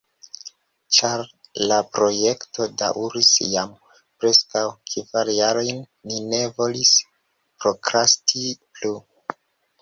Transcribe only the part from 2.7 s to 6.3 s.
daŭris jam preskaŭ kvar jarojn, ni